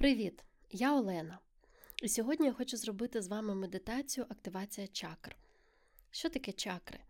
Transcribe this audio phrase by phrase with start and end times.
[0.00, 0.44] Привіт!
[0.70, 1.38] Я Олена.
[2.02, 5.36] І сьогодні я хочу зробити з вами медитацію активація чакр.
[6.10, 7.00] Що таке чакри?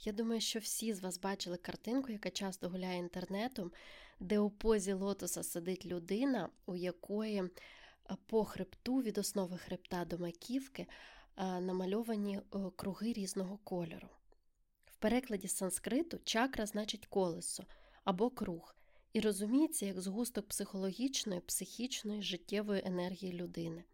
[0.00, 3.72] Я думаю, що всі з вас бачили картинку, яка часто гуляє інтернетом,
[4.20, 7.48] де у позі лотоса сидить людина, у якої е,
[8.26, 14.08] по хребту від основи хребта до маківки е, намальовані е, круги різного кольору.
[14.86, 17.64] В перекладі з санскриту чакра значить колесо
[18.04, 18.74] або круг
[19.12, 23.84] і розуміється як згусток психологічної, психічної, життєвої енергії людини.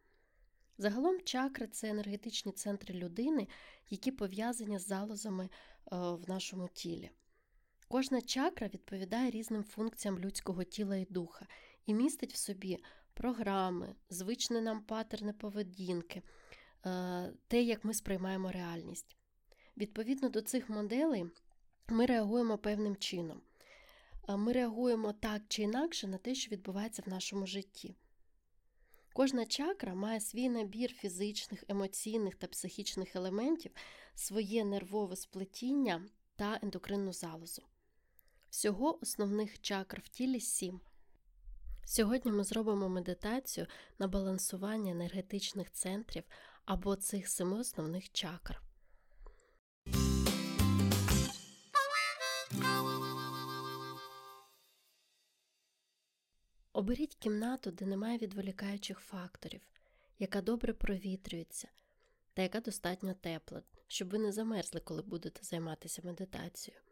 [0.78, 3.48] Загалом чакри це енергетичні центри людини,
[3.90, 5.50] які пов'язані з залозами е,
[5.96, 7.10] в нашому тілі.
[7.88, 11.46] Кожна чакра відповідає різним функціям людського тіла і духа
[11.86, 12.78] і містить в собі
[13.14, 16.22] програми, звичні нам патерни поведінки,
[16.86, 19.16] е, те, як ми сприймаємо реальність.
[19.76, 21.26] Відповідно до цих моделей,
[21.88, 23.40] ми реагуємо певним чином
[24.28, 27.96] ми реагуємо так чи інакше на те, що відбувається в нашому житті.
[29.12, 33.72] Кожна чакра має свій набір фізичних, емоційних та психічних елементів,
[34.14, 37.62] своє нервове сплетіння та ендокринну залозу.
[38.50, 40.80] Всього основних чакр в тілі сім.
[41.84, 43.66] Сьогодні ми зробимо медитацію
[43.98, 46.24] на балансування енергетичних центрів
[46.64, 48.65] або цих семи основних чакр.
[56.86, 59.60] Оберіть кімнату, де немає відволікаючих факторів,
[60.18, 61.68] яка добре провітрюється
[62.34, 66.82] та яка достатньо тепла, щоб ви не замерзли, коли будете займатися медитацією.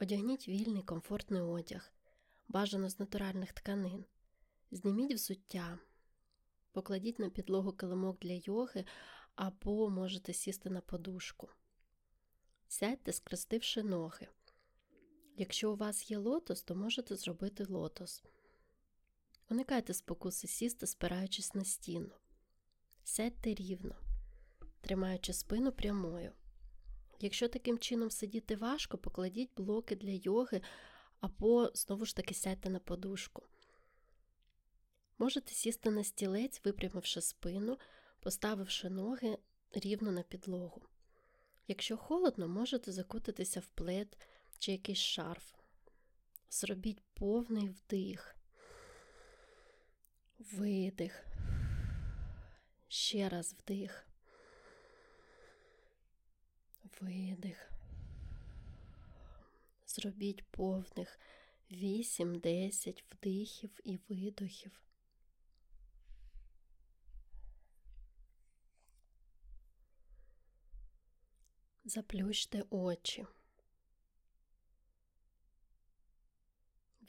[0.00, 1.92] Одягніть вільний комфортний одяг,
[2.48, 4.04] бажано з натуральних тканин,
[4.70, 5.78] зніміть взуття,
[6.72, 8.84] покладіть на підлогу килимок для йоги
[9.34, 11.48] або можете сісти на подушку.
[12.68, 14.28] Сядьте, скрестивши ноги.
[15.36, 18.22] Якщо у вас є лотос, то можете зробити лотос.
[19.50, 22.10] Уникайте спокуси сісти, спираючись на стіну.
[23.04, 23.96] Сядьте рівно,
[24.80, 26.32] тримаючи спину прямою.
[27.20, 30.62] Якщо таким чином сидіти важко, покладіть блоки для йоги
[31.20, 33.42] або, знову ж таки, сядьте на подушку.
[35.18, 37.78] Можете сісти на стілець, випрямивши спину,
[38.20, 39.38] поставивши ноги
[39.72, 40.82] рівно на підлогу.
[41.68, 44.18] Якщо холодно, можете закутатися в плед
[44.58, 45.54] чи якийсь шарф.
[46.50, 48.39] Зробіть повний вдих.
[50.40, 51.26] Видих.
[52.88, 54.06] Ще раз вдих.
[57.00, 57.70] Видих.
[59.86, 61.18] Зробіть повних
[61.70, 64.82] 8-10 вдихів і видохів.
[71.84, 73.26] Заплющте очі.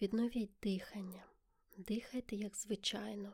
[0.01, 1.30] Відновіть дихання.
[1.87, 3.33] Дихайте, як звичайно.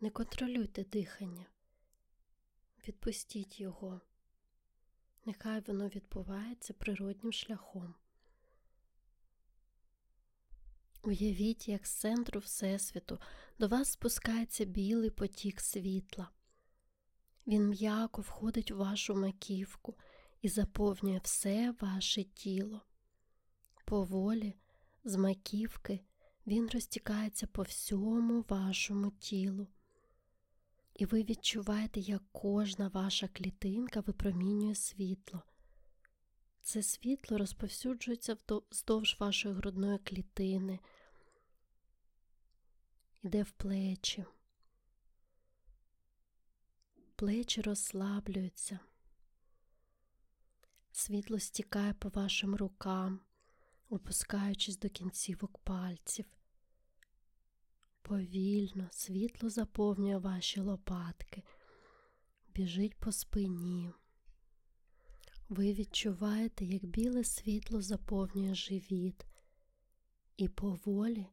[0.00, 1.46] Не контролюйте дихання,
[2.88, 4.00] відпустіть його.
[5.24, 7.94] Нехай воно відбувається природнім шляхом.
[11.02, 13.20] Уявіть, як з центру Всесвіту
[13.58, 16.30] до вас спускається білий потік світла.
[17.46, 19.94] Він м'яко входить у вашу маківку
[20.42, 22.82] і заповнює все ваше тіло.
[23.84, 24.54] Поволі,
[25.04, 26.00] з маківки
[26.46, 29.66] він розтікається по всьому вашому тілу.
[30.94, 35.42] І ви відчуваєте, як кожна ваша клітинка випромінює світло.
[36.62, 38.36] Це світло розповсюджується
[38.70, 40.78] вздовж вашої грудної клітини,
[43.22, 44.24] йде в плечі.
[47.16, 48.78] Плечі розслаблюються,
[50.92, 53.20] світло стікає по вашим рукам
[53.94, 56.24] опускаючись до кінцівок пальців.
[58.02, 61.42] Повільно світло заповнює ваші лопатки,
[62.54, 63.90] біжить по спині.
[65.48, 69.26] Ви відчуваєте, як біле світло заповнює живіт
[70.36, 71.26] і поволі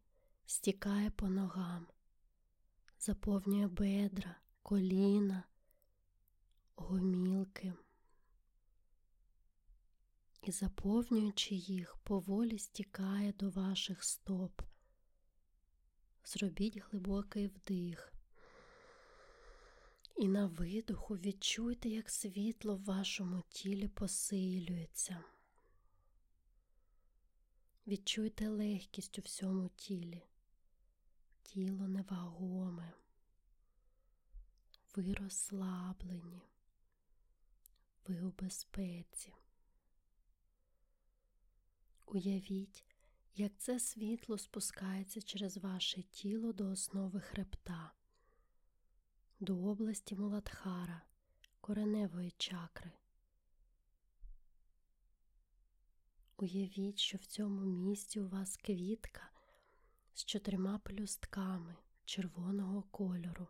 [0.46, 1.88] стікає по ногам,
[3.00, 5.44] заповнює бедра, коліна,
[6.76, 7.74] гомілки
[10.42, 14.62] і, заповнюючи їх, поволі стікає до ваших стоп.
[16.26, 18.14] Зробіть глибокий вдих.
[20.18, 25.24] І на видоху відчуйте, як світло в вашому тілі посилюється.
[27.88, 30.22] Відчуйте легкість у всьому тілі.
[31.44, 32.94] Тіло невагоме.
[34.96, 36.42] Ви розслаблені,
[38.08, 39.34] ви у безпеці.
[42.14, 42.86] Уявіть,
[43.36, 47.92] як це світло спускається через ваше тіло до основи хребта,
[49.40, 51.02] до області Муладхара,
[51.62, 52.92] кореневої чакри.
[56.38, 59.32] Уявіть, що в цьому місці у вас квітка
[60.14, 61.76] з чотирма пелюстками
[62.06, 63.48] червоного кольору.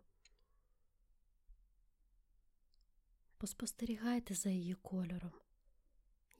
[3.36, 5.32] Поспостерігайте за її кольором.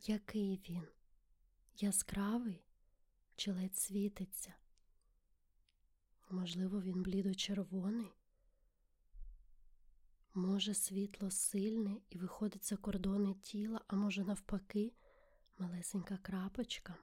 [0.07, 0.87] Який він?
[1.77, 2.65] Яскравий
[3.37, 4.55] чи ледь світиться?
[6.31, 8.13] Можливо, він блідо-червоний?
[10.35, 14.93] Може, світло сильне і виходить за кордони тіла, а може, навпаки,
[15.59, 16.97] малесенька крапочка.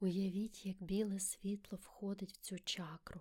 [0.00, 3.20] Уявіть, як біле світло входить в цю чакру.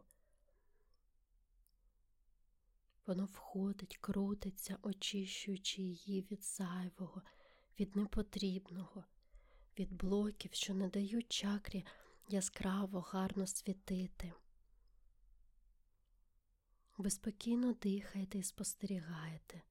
[3.10, 7.22] Воно входить, крутиться, очищуючи її від зайвого,
[7.80, 9.04] від непотрібного,
[9.80, 11.86] від блоків, що не дають чакрі
[12.28, 14.34] яскраво, гарно світити.
[16.98, 19.62] Ви спокійно дихаєте і спостерігаєте.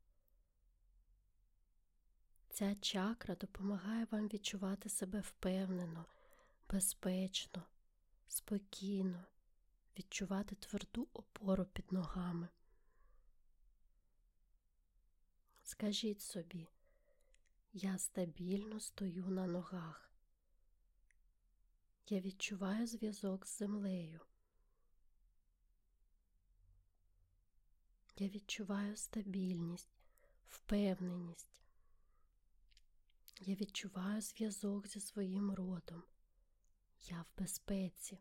[2.49, 6.07] Ця чакра допомагає вам відчувати себе впевнено,
[6.71, 7.63] безпечно,
[8.29, 9.25] спокійно,
[9.99, 12.49] відчувати тверду опору під ногами.
[15.69, 16.69] Скажіть собі,
[17.73, 20.13] я стабільно стою на ногах.
[22.09, 24.21] Я відчуваю зв'язок з землею.
[28.17, 30.01] Я відчуваю стабільність,
[30.47, 31.63] впевненість.
[33.41, 36.03] Я відчуваю зв'язок зі своїм родом.
[37.01, 38.19] Я в безпеці.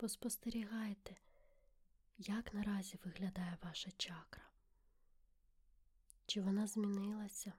[0.00, 1.16] Поспостерігайте,
[2.18, 4.42] як наразі виглядає ваша чакра.
[6.26, 7.52] Чи вона змінилася?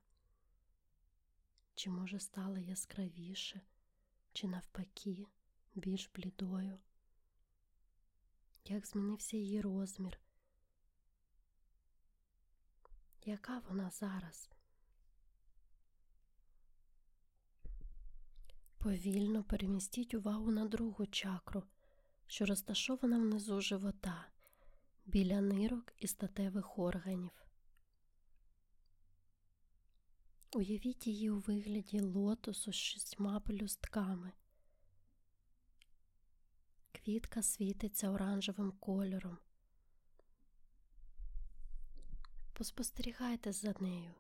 [1.75, 3.61] Чи може стала яскравіше,
[4.33, 5.25] чи навпаки
[5.75, 6.79] більш блідою?
[8.65, 10.19] Як змінився її розмір?
[13.25, 14.49] Яка вона зараз?
[18.77, 21.63] Повільно перемістіть увагу на другу чакру,
[22.31, 24.27] що розташована внизу живота,
[25.05, 27.31] біля нирок і статевих органів.
[30.51, 34.31] Уявіть її у вигляді лотосу з шістьма пелюстками.
[36.91, 39.37] Квітка світиться оранжевим кольором.
[42.53, 44.13] Поспостерігайте за нею,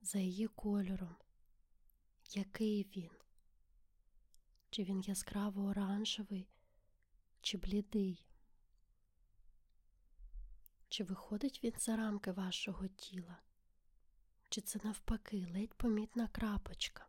[0.00, 1.16] за її кольором.
[2.30, 3.10] Який він?
[4.70, 6.48] Чи він яскраво оранжевий,
[7.40, 8.26] чи блідий?
[10.88, 13.38] Чи виходить він за рамки вашого тіла?
[14.48, 17.06] Чи це навпаки ледь помітна крапочка?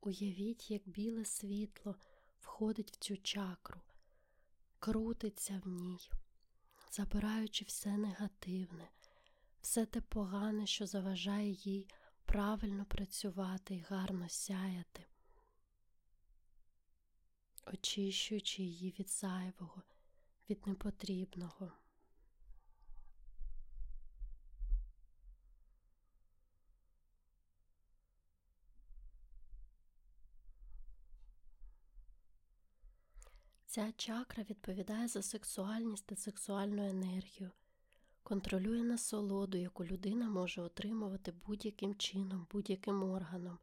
[0.00, 1.96] Уявіть, як біле світло
[2.40, 3.80] входить в цю чакру,
[4.78, 6.10] крутиться в ній,
[6.90, 8.88] забираючи все негативне,
[9.60, 11.88] все те погане, що заважає їй
[12.24, 15.06] правильно працювати і гарно сяяти,
[17.66, 19.82] очищуючи її від зайвого,
[20.50, 21.72] від непотрібного.
[33.76, 37.50] Ця чакра відповідає за сексуальність та сексуальну енергію,
[38.22, 43.58] контролює насолоду, яку людина може отримувати будь-яким чином, будь-яким органом,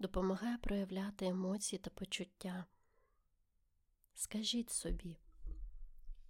[0.00, 2.64] допомагає проявляти емоції та почуття.
[4.14, 5.16] Скажіть собі,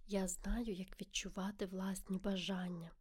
[0.07, 2.91] я знаю, як відчувати власні бажання.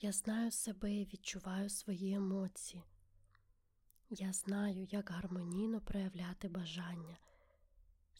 [0.00, 2.84] Я знаю себе і відчуваю свої емоції.
[4.10, 7.18] Я знаю, як гармонійно проявляти бажання,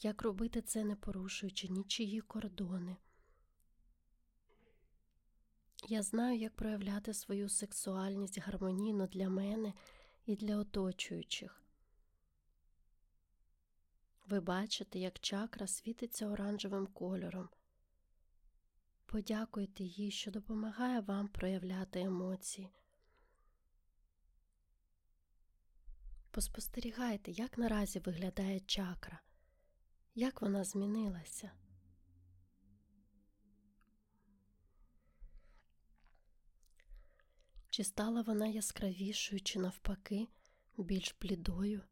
[0.00, 2.96] як робити це, не порушуючи нічиї кордони.
[5.88, 9.72] Я знаю, як проявляти свою сексуальність гармонійно для мене
[10.26, 11.62] і для оточуючих.
[14.26, 17.48] Ви бачите, як чакра світиться оранжевим кольором.
[19.06, 22.70] Подякуйте їй, що допомагає вам проявляти емоції.
[26.30, 29.20] Поспостерігайте, як наразі виглядає чакра,
[30.14, 31.50] як вона змінилася.
[37.72, 40.28] Чи стала вона яскравішою, чи навпаки,
[40.78, 41.82] більш блідою?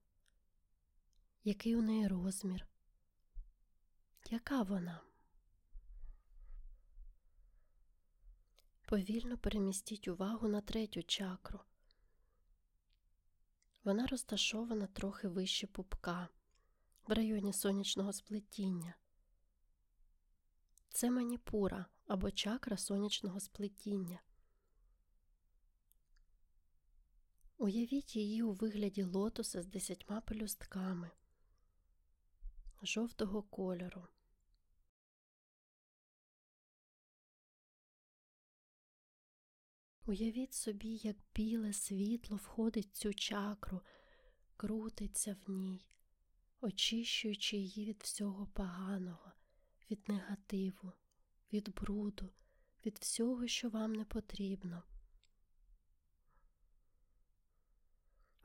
[1.44, 2.66] Який у неї розмір?
[4.30, 5.00] Яка вона?
[8.82, 11.60] Повільно перемістіть увагу на третю чакру.
[13.84, 16.28] Вона розташована трохи вище пупка,
[17.06, 18.94] в районі сонячного сплетіння.
[20.88, 24.20] Це маніпура або чакра сонячного сплетіння.
[27.60, 31.10] Уявіть її у вигляді лотоса з десятьма пелюстками
[32.82, 34.06] жовтого кольору.
[40.06, 43.80] Уявіть собі, як біле світло входить в цю чакру,
[44.56, 45.86] крутиться в ній,
[46.60, 49.32] очищуючи її від всього поганого,
[49.90, 50.92] від негативу,
[51.52, 52.28] від бруду,
[52.86, 54.82] від всього, що вам не потрібно.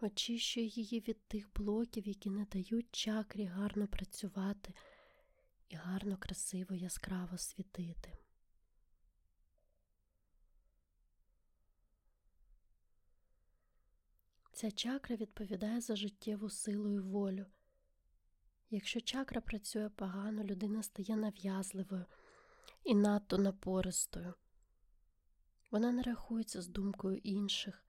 [0.06, 4.74] Очищує її від тих блоків, які не дають чакрі гарно працювати
[5.70, 8.18] і гарно, красиво, яскраво світити.
[14.54, 17.46] Ця чакра відповідає за життєву силу і волю.
[18.70, 22.06] Якщо чакра працює погано, людина стає нав'язливою
[22.84, 24.34] і надто напористою.
[25.72, 27.85] Вона не рахується з думкою інших.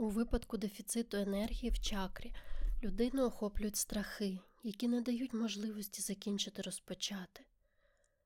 [0.00, 2.34] У випадку дефіциту енергії в чакрі
[2.82, 7.44] людину охоплюють страхи, які не дають можливості закінчити розпочати.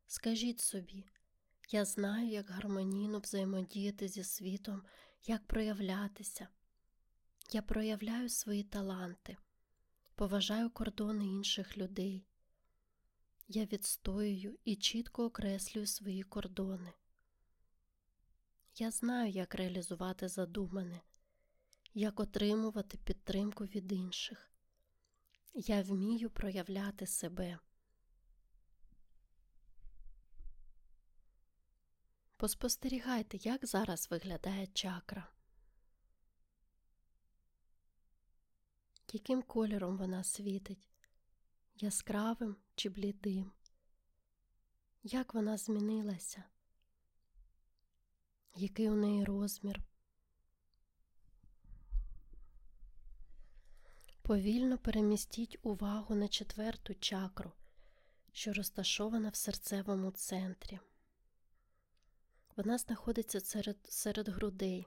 [0.07, 1.05] Скажіть собі,
[1.71, 4.83] я знаю, як гармонійно взаємодіяти зі світом,
[5.27, 6.49] як проявлятися.
[7.53, 9.37] Я проявляю свої таланти,
[10.15, 12.27] поважаю кордони інших людей.
[13.49, 16.93] Я відстоюю і чітко окреслюю свої кордони.
[18.77, 21.01] Я знаю, як реалізувати задумане,
[21.95, 24.53] як отримувати підтримку від інших.
[25.55, 27.59] Я вмію проявляти себе.
[32.37, 35.29] Поспостерігайте, як зараз виглядає чакра.
[39.13, 40.79] Яким кольором вона світить?
[41.75, 43.53] Яскравим чи блідим?
[45.03, 46.45] Як вона змінилася?
[48.55, 49.92] Який у неї розмір?
[54.23, 57.53] Повільно перемістіть увагу на четверту чакру,
[58.33, 60.79] що розташована в серцевому центрі.
[62.57, 64.87] Вона знаходиться серед, серед грудей.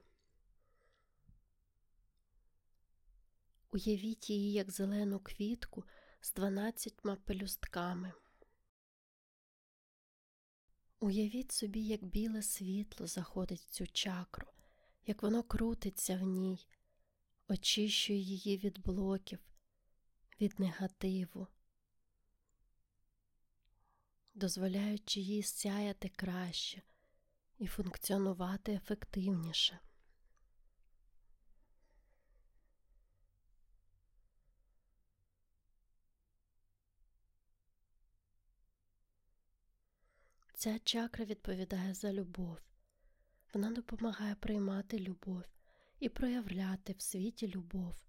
[3.71, 5.83] Уявіть її як зелену квітку
[6.21, 8.13] з дванадцятьма пелюстками.
[10.99, 14.47] Уявіть собі, як біле світло заходить в цю чакру,
[15.05, 16.67] як воно крутиться в ній,
[17.47, 19.39] очищує її від блоків,
[20.41, 21.47] від негативу,
[24.33, 26.81] дозволяючи їй сяяти краще
[27.57, 29.79] і функціонувати ефективніше.
[40.53, 42.57] Ця чакра відповідає за любов.
[43.53, 45.43] Вона допомагає приймати любов
[45.99, 48.05] і проявляти в світі любов.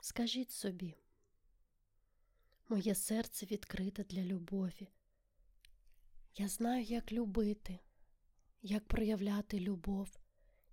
[0.00, 0.96] Скажіть собі,
[2.68, 4.88] моє серце відкрите для любові.
[6.34, 7.78] Я знаю, як любити,
[8.62, 10.18] як проявляти любов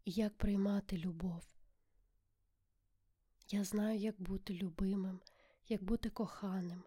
[0.06, 1.56] і як приймати любов.
[3.50, 5.22] Я знаю, як бути любимим,
[5.68, 6.84] як бути коханим.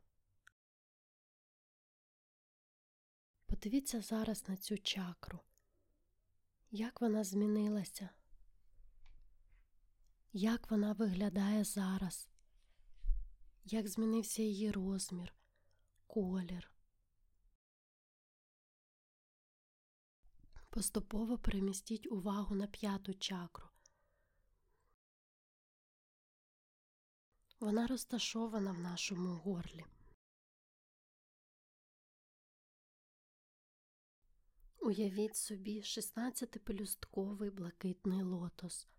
[3.47, 5.41] Подивіться зараз на цю чакру.
[6.71, 8.11] Як вона змінилася?
[10.35, 12.29] Як вона виглядає зараз?
[13.65, 15.35] Як змінився її розмір,
[16.07, 16.71] колір?
[20.71, 23.69] Поступово перемістіть увагу на п'яту чакру.
[27.61, 29.85] Вона розташована в нашому горлі.
[34.81, 38.92] Уявіть собі 16-пелюстковий блакитний лотос.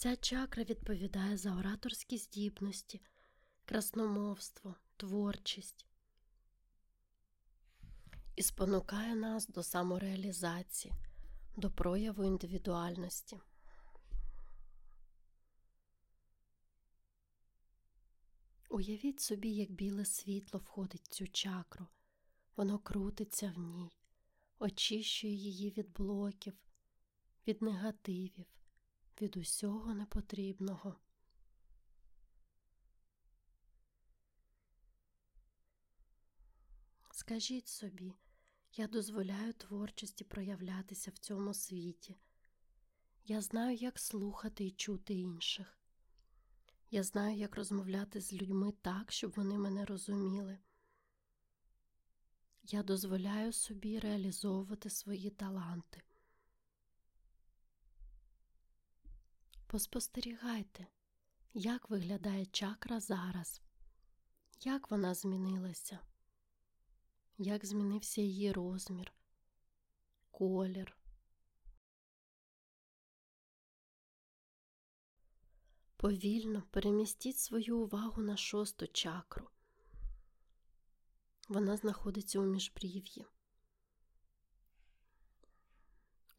[0.00, 3.00] Ця чакра відповідає за ораторські здібності,
[3.64, 5.86] красномовство, творчість
[8.36, 10.94] і спонукає нас до самореалізації,
[11.56, 13.40] до прояву індивідуальності.
[18.68, 21.86] Уявіть собі, як біле світло входить в цю чакру,
[22.56, 23.90] воно крутиться в ній,
[24.58, 26.54] очищує її від блоків,
[27.46, 28.46] від негативів,
[29.22, 30.96] від усього непотрібного.
[37.10, 38.14] Скажіть собі,
[38.72, 42.16] я дозволяю творчості проявлятися в цьому світі.
[43.24, 45.80] Я знаю, як слухати і чути інших.
[46.90, 50.58] Я знаю, як розмовляти з людьми так, щоб вони мене розуміли.
[52.62, 56.02] Я дозволяю собі реалізовувати свої таланти.
[59.70, 60.86] Поспостерігайте,
[61.54, 63.62] як виглядає чакра зараз,
[64.60, 65.98] як вона змінилася,
[67.38, 69.12] як змінився її розмір,
[70.30, 70.96] колір.
[75.96, 79.48] Повільно перемістіть свою увагу на шосту чакру.
[81.48, 83.26] Вона знаходиться у міжбрів'ї.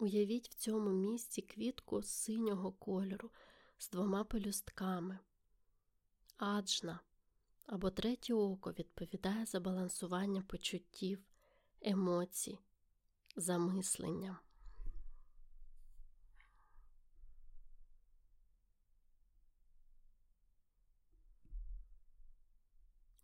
[0.01, 3.31] Уявіть в цьому місці квітку синього кольору
[3.77, 5.19] з двома пелюстками.
[6.37, 6.99] Аджна
[7.65, 11.23] або третє око відповідає за балансування почуттів,
[11.81, 12.59] емоцій,
[13.35, 14.39] замислення.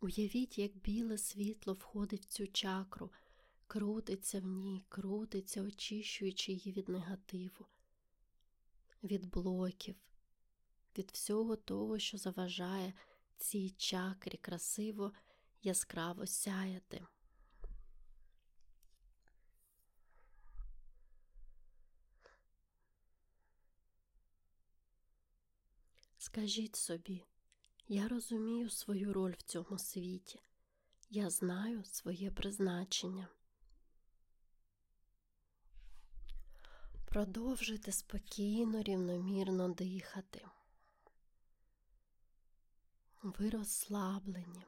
[0.00, 3.10] Уявіть, як біле світло входить в цю чакру,
[3.68, 7.66] крутиться в ній, крутиться, очищуючи її від негативу,
[9.02, 9.96] від блоків,
[10.98, 12.94] від всього того, що заважає
[13.36, 15.12] цій чакрі красиво,
[15.62, 17.06] яскраво сяяти.
[26.18, 27.24] Скажіть собі,
[27.88, 30.40] я розумію свою роль в цьому світі.
[31.10, 33.28] Я знаю своє призначення.
[37.08, 40.46] Продовжуйте спокійно, рівномірно дихати.
[43.22, 44.64] Ви розслаблені.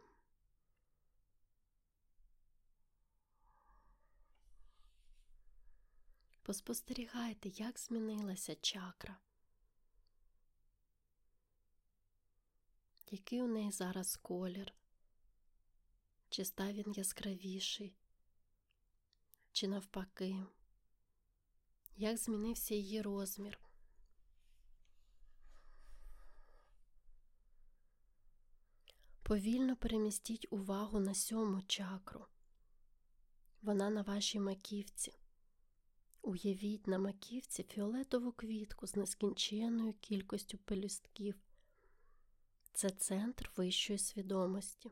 [6.42, 9.16] Поспостерігайте, як змінилася чакра.
[13.10, 14.74] Який у неї зараз колір?
[16.28, 17.94] Чи став він яскравіший?
[19.52, 20.46] Чи навпаки?
[21.96, 23.58] Як змінився її розмір?
[29.22, 32.26] Повільно перемістіть увагу на сьому чакру.
[33.62, 35.14] Вона на вашій маківці.
[36.22, 41.34] Уявіть на маківці фіолетову квітку з нескінченною кількістю пелюстків.
[42.72, 44.90] Це центр вищої свідомості.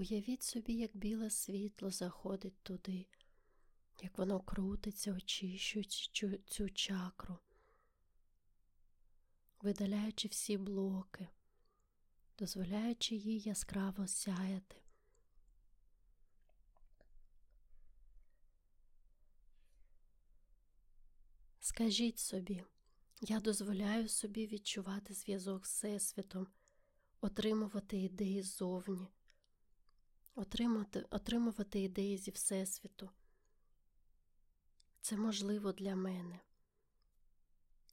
[0.00, 3.06] Уявіть собі, як біле світло заходить туди,
[4.02, 7.38] як воно крутиться, очищуючи цю чакру,
[9.62, 11.28] видаляючи всі блоки,
[12.38, 14.76] дозволяючи їй яскраво сяяти.
[21.60, 22.64] Скажіть собі,
[23.20, 26.46] я дозволяю собі відчувати зв'язок з Всесвітом,
[27.20, 29.08] отримувати ідеї ззовні,
[30.34, 33.10] отримати, отримувати ідеї зі Всесвіту.
[35.00, 36.40] Це можливо для мене.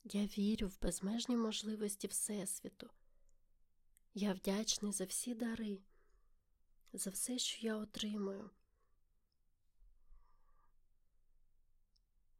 [0.03, 2.89] Я вірю в безмежні можливості Всесвіту.
[4.13, 5.79] Я вдячний за всі дари,
[6.93, 8.49] за все, що я отримую.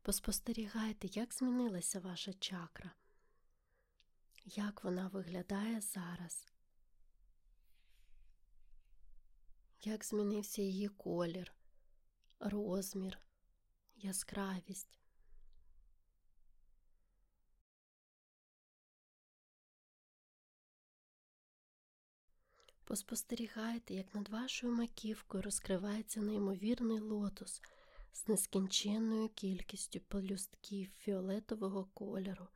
[0.02, 2.92] Поспостерігайте, як змінилася ваша чакра,
[4.46, 6.46] як вона виглядає зараз,
[9.88, 11.54] як змінився її колір,
[12.40, 13.20] розмір,
[13.96, 15.00] яскравість.
[22.84, 27.62] Поспостерігайте, як над вашою маківкою розкривається неймовірний лотос
[28.14, 32.48] з нескінченною кількістю пелюстків фіолетового кольору.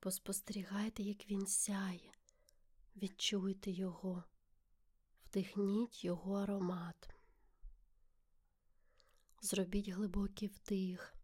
[0.00, 2.12] Поспостерігайте, як він сяє,
[2.96, 4.24] відчуйте його,
[5.30, 7.10] вдихніть його аромат.
[9.40, 11.14] Зробіть глибокий вдих.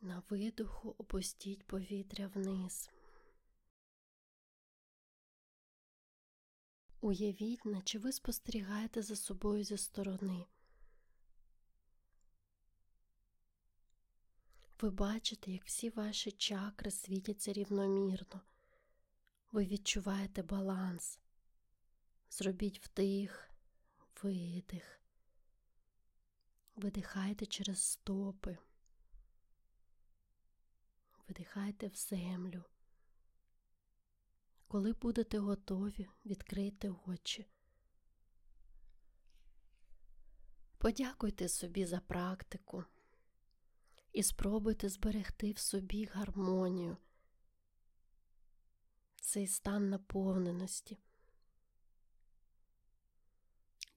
[0.00, 2.90] На видоху опустіть повітря вниз.
[7.00, 10.46] Уявіть, наче ви спостерігаєте за собою зі сторони.
[14.80, 18.40] Ви бачите, як всі ваші чакри світяться рівномірно.
[19.52, 21.20] Ви відчуваєте баланс.
[22.30, 23.50] Зробіть вдих,
[24.22, 25.00] видих.
[26.76, 28.58] Видихайте через стопи.
[31.28, 32.64] Видихайте в землю.
[34.68, 37.46] Коли будете готові, відкрийте очі.
[40.78, 42.84] Подякуйте собі за практику
[44.12, 46.96] і спробуйте зберегти в собі гармонію,
[49.20, 50.98] цей стан наповненості.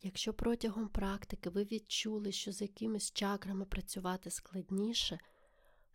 [0.02, 5.20] Якщо протягом практики ви відчули, що з якимись чакрами працювати складніше,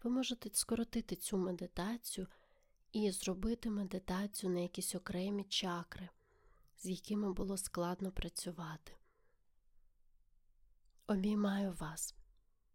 [0.03, 2.27] ви можете скоротити цю медитацію
[2.93, 6.09] і зробити медитацію на якісь окремі чакри,
[6.77, 8.93] з якими було складно працювати.
[11.07, 12.15] Обіймаю вас.